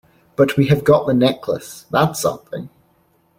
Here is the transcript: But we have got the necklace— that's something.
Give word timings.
But 0.35 0.57
we 0.57 0.65
have 0.69 0.83
got 0.83 1.05
the 1.05 1.13
necklace— 1.13 1.85
that's 1.91 2.19
something. 2.21 2.71